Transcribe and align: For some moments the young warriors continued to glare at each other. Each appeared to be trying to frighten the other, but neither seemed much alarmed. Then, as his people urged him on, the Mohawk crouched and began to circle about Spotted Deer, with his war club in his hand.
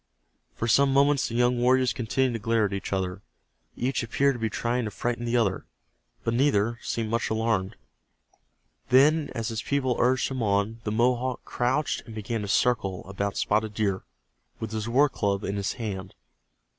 For 0.55 0.67
some 0.67 0.91
moments 0.91 1.27
the 1.29 1.35
young 1.35 1.59
warriors 1.59 1.93
continued 1.93 2.33
to 2.33 2.39
glare 2.39 2.65
at 2.65 2.73
each 2.73 2.91
other. 2.91 3.21
Each 3.75 4.01
appeared 4.01 4.33
to 4.33 4.39
be 4.39 4.49
trying 4.49 4.85
to 4.85 4.89
frighten 4.89 5.25
the 5.25 5.37
other, 5.37 5.67
but 6.23 6.33
neither 6.33 6.79
seemed 6.81 7.11
much 7.11 7.29
alarmed. 7.29 7.75
Then, 8.89 9.29
as 9.35 9.49
his 9.49 9.61
people 9.61 9.97
urged 9.99 10.31
him 10.31 10.41
on, 10.41 10.81
the 10.85 10.91
Mohawk 10.91 11.45
crouched 11.45 12.01
and 12.07 12.15
began 12.15 12.41
to 12.41 12.47
circle 12.47 13.07
about 13.07 13.37
Spotted 13.37 13.75
Deer, 13.75 14.01
with 14.59 14.71
his 14.71 14.89
war 14.89 15.07
club 15.07 15.43
in 15.43 15.55
his 15.55 15.73
hand. 15.73 16.15